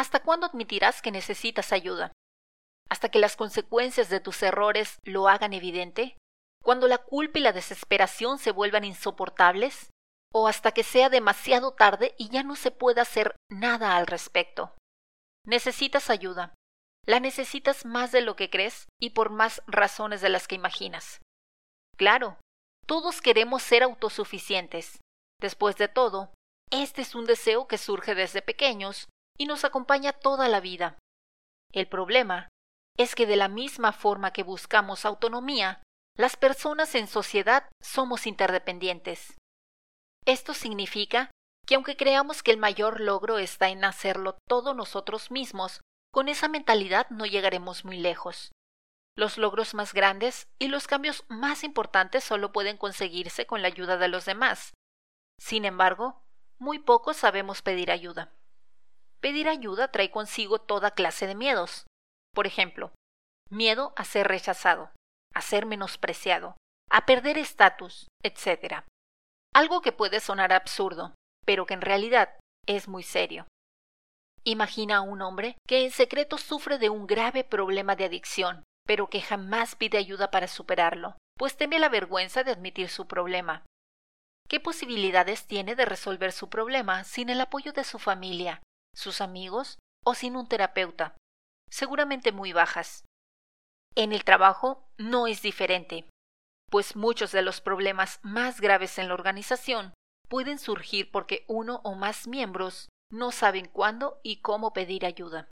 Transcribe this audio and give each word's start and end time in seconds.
¿Hasta 0.00 0.20
cuándo 0.20 0.46
admitirás 0.46 1.02
que 1.02 1.10
necesitas 1.10 1.74
ayuda? 1.74 2.10
¿Hasta 2.88 3.10
que 3.10 3.18
las 3.18 3.36
consecuencias 3.36 4.08
de 4.08 4.18
tus 4.18 4.42
errores 4.42 4.96
lo 5.04 5.28
hagan 5.28 5.52
evidente? 5.52 6.16
¿Cuando 6.64 6.88
la 6.88 6.96
culpa 6.96 7.38
y 7.38 7.42
la 7.42 7.52
desesperación 7.52 8.38
se 8.38 8.50
vuelvan 8.50 8.84
insoportables? 8.84 9.90
¿O 10.32 10.48
hasta 10.48 10.72
que 10.72 10.84
sea 10.84 11.10
demasiado 11.10 11.74
tarde 11.74 12.14
y 12.16 12.30
ya 12.30 12.42
no 12.42 12.56
se 12.56 12.70
pueda 12.70 13.02
hacer 13.02 13.36
nada 13.50 13.94
al 13.98 14.06
respecto? 14.06 14.74
Necesitas 15.44 16.08
ayuda. 16.08 16.54
La 17.04 17.20
necesitas 17.20 17.84
más 17.84 18.10
de 18.10 18.22
lo 18.22 18.36
que 18.36 18.48
crees 18.48 18.88
y 18.98 19.10
por 19.10 19.28
más 19.28 19.62
razones 19.66 20.22
de 20.22 20.30
las 20.30 20.48
que 20.48 20.54
imaginas. 20.54 21.20
Claro, 21.98 22.38
todos 22.86 23.20
queremos 23.20 23.62
ser 23.62 23.82
autosuficientes. 23.82 24.98
Después 25.42 25.76
de 25.76 25.88
todo, 25.88 26.32
este 26.70 27.02
es 27.02 27.14
un 27.14 27.26
deseo 27.26 27.68
que 27.68 27.76
surge 27.76 28.14
desde 28.14 28.40
pequeños 28.40 29.06
y 29.40 29.46
nos 29.46 29.64
acompaña 29.64 30.12
toda 30.12 30.48
la 30.48 30.60
vida. 30.60 30.98
El 31.72 31.88
problema 31.88 32.50
es 32.98 33.14
que 33.14 33.26
de 33.26 33.36
la 33.36 33.48
misma 33.48 33.92
forma 33.92 34.34
que 34.34 34.42
buscamos 34.42 35.06
autonomía, 35.06 35.82
las 36.14 36.36
personas 36.36 36.94
en 36.94 37.06
sociedad 37.06 37.66
somos 37.80 38.26
interdependientes. 38.26 39.38
Esto 40.26 40.52
significa 40.52 41.30
que 41.66 41.76
aunque 41.76 41.96
creamos 41.96 42.42
que 42.42 42.50
el 42.50 42.58
mayor 42.58 43.00
logro 43.00 43.38
está 43.38 43.70
en 43.70 43.82
hacerlo 43.82 44.36
todo 44.46 44.74
nosotros 44.74 45.30
mismos, 45.30 45.80
con 46.12 46.28
esa 46.28 46.48
mentalidad 46.48 47.08
no 47.08 47.24
llegaremos 47.24 47.86
muy 47.86 47.98
lejos. 47.98 48.52
Los 49.16 49.38
logros 49.38 49.72
más 49.72 49.94
grandes 49.94 50.48
y 50.58 50.68
los 50.68 50.86
cambios 50.86 51.24
más 51.28 51.64
importantes 51.64 52.24
solo 52.24 52.52
pueden 52.52 52.76
conseguirse 52.76 53.46
con 53.46 53.62
la 53.62 53.68
ayuda 53.68 53.96
de 53.96 54.08
los 54.08 54.26
demás. 54.26 54.74
Sin 55.38 55.64
embargo, 55.64 56.26
muy 56.58 56.78
pocos 56.78 57.16
sabemos 57.16 57.62
pedir 57.62 57.90
ayuda. 57.90 58.34
Pedir 59.20 59.48
ayuda 59.48 59.88
trae 59.88 60.10
consigo 60.10 60.60
toda 60.60 60.92
clase 60.92 61.26
de 61.26 61.34
miedos. 61.34 61.86
Por 62.34 62.46
ejemplo, 62.46 62.92
miedo 63.50 63.92
a 63.96 64.04
ser 64.04 64.28
rechazado, 64.28 64.90
a 65.34 65.42
ser 65.42 65.66
menospreciado, 65.66 66.56
a 66.90 67.06
perder 67.06 67.36
estatus, 67.36 68.08
etc. 68.22 68.84
Algo 69.54 69.80
que 69.82 69.92
puede 69.92 70.20
sonar 70.20 70.52
absurdo, 70.52 71.14
pero 71.44 71.66
que 71.66 71.74
en 71.74 71.82
realidad 71.82 72.38
es 72.66 72.88
muy 72.88 73.02
serio. 73.02 73.46
Imagina 74.44 74.98
a 74.98 75.00
un 75.02 75.20
hombre 75.20 75.58
que 75.68 75.84
en 75.84 75.90
secreto 75.90 76.38
sufre 76.38 76.78
de 76.78 76.88
un 76.88 77.06
grave 77.06 77.44
problema 77.44 77.96
de 77.96 78.06
adicción, 78.06 78.64
pero 78.86 79.08
que 79.08 79.20
jamás 79.20 79.76
pide 79.76 79.98
ayuda 79.98 80.30
para 80.30 80.48
superarlo, 80.48 81.16
pues 81.36 81.56
teme 81.56 81.78
la 81.78 81.90
vergüenza 81.90 82.42
de 82.42 82.52
admitir 82.52 82.88
su 82.88 83.06
problema. 83.06 83.64
¿Qué 84.48 84.60
posibilidades 84.60 85.46
tiene 85.46 85.76
de 85.76 85.84
resolver 85.84 86.32
su 86.32 86.48
problema 86.48 87.04
sin 87.04 87.28
el 87.28 87.40
apoyo 87.40 87.72
de 87.72 87.84
su 87.84 87.98
familia, 87.98 88.62
sus 88.94 89.20
amigos 89.20 89.78
o 90.04 90.14
sin 90.14 90.36
un 90.36 90.48
terapeuta? 90.48 91.16
Seguramente 91.70 92.32
muy 92.32 92.52
bajas. 92.52 93.04
En 93.94 94.12
el 94.12 94.24
trabajo 94.24 94.88
no 94.98 95.26
es 95.26 95.42
diferente, 95.42 96.08
pues 96.70 96.96
muchos 96.96 97.32
de 97.32 97.42
los 97.42 97.60
problemas 97.60 98.20
más 98.22 98.60
graves 98.60 98.98
en 98.98 99.08
la 99.08 99.14
organización 99.14 99.92
pueden 100.28 100.58
surgir 100.58 101.10
porque 101.10 101.44
uno 101.48 101.80
o 101.84 101.94
más 101.94 102.28
miembros 102.28 102.88
no 103.10 103.32
saben 103.32 103.66
cuándo 103.66 104.20
y 104.22 104.40
cómo 104.40 104.72
pedir 104.72 105.04
ayuda. 105.04 105.48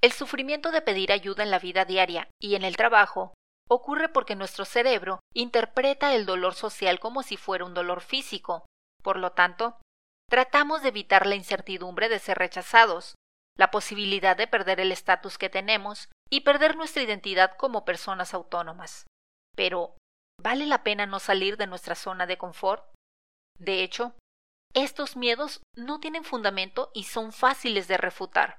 El 0.00 0.12
sufrimiento 0.12 0.70
de 0.70 0.82
pedir 0.82 1.12
ayuda 1.12 1.42
en 1.42 1.50
la 1.50 1.58
vida 1.58 1.84
diaria 1.84 2.28
y 2.40 2.54
en 2.54 2.64
el 2.64 2.76
trabajo 2.76 3.34
ocurre 3.68 4.08
porque 4.08 4.36
nuestro 4.36 4.64
cerebro 4.64 5.20
interpreta 5.34 6.14
el 6.14 6.26
dolor 6.26 6.54
social 6.54 7.00
como 7.00 7.22
si 7.22 7.36
fuera 7.36 7.64
un 7.64 7.74
dolor 7.74 8.00
físico. 8.00 8.66
Por 9.02 9.18
lo 9.18 9.32
tanto, 9.32 9.80
tratamos 10.32 10.80
de 10.80 10.88
evitar 10.88 11.26
la 11.26 11.34
incertidumbre 11.34 12.08
de 12.08 12.18
ser 12.18 12.38
rechazados, 12.38 13.16
la 13.58 13.70
posibilidad 13.70 14.34
de 14.34 14.46
perder 14.46 14.80
el 14.80 14.90
estatus 14.90 15.36
que 15.36 15.50
tenemos 15.50 16.08
y 16.30 16.40
perder 16.40 16.74
nuestra 16.74 17.02
identidad 17.02 17.54
como 17.58 17.84
personas 17.84 18.32
autónomas. 18.32 19.04
Pero, 19.54 19.94
¿vale 20.40 20.64
la 20.64 20.84
pena 20.84 21.04
no 21.04 21.20
salir 21.20 21.58
de 21.58 21.66
nuestra 21.66 21.94
zona 21.94 22.26
de 22.26 22.38
confort? 22.38 22.82
De 23.58 23.82
hecho, 23.82 24.14
estos 24.72 25.18
miedos 25.18 25.60
no 25.76 26.00
tienen 26.00 26.24
fundamento 26.24 26.90
y 26.94 27.04
son 27.04 27.34
fáciles 27.34 27.86
de 27.86 27.98
refutar. 27.98 28.58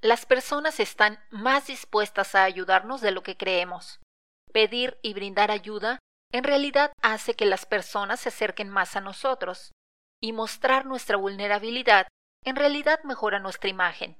Las 0.00 0.24
personas 0.24 0.80
están 0.80 1.22
más 1.28 1.66
dispuestas 1.66 2.34
a 2.34 2.44
ayudarnos 2.44 3.02
de 3.02 3.10
lo 3.10 3.22
que 3.22 3.36
creemos. 3.36 4.00
Pedir 4.54 4.98
y 5.02 5.12
brindar 5.12 5.50
ayuda 5.50 5.98
en 6.32 6.44
realidad 6.44 6.92
hace 7.02 7.34
que 7.34 7.44
las 7.44 7.66
personas 7.66 8.20
se 8.20 8.30
acerquen 8.30 8.70
más 8.70 8.96
a 8.96 9.02
nosotros, 9.02 9.72
y 10.22 10.32
mostrar 10.32 10.86
nuestra 10.86 11.16
vulnerabilidad 11.16 12.06
en 12.44 12.56
realidad 12.56 13.00
mejora 13.04 13.38
nuestra 13.38 13.70
imagen. 13.70 14.16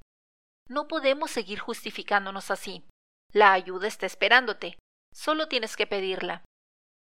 No 0.67 0.87
podemos 0.87 1.31
seguir 1.31 1.59
justificándonos 1.59 2.51
así. 2.51 2.83
La 3.31 3.53
ayuda 3.53 3.87
está 3.87 4.05
esperándote, 4.05 4.77
solo 5.13 5.47
tienes 5.47 5.75
que 5.75 5.87
pedirla. 5.87 6.43